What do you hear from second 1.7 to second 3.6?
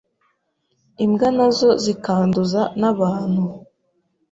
zikanduza n’abantu.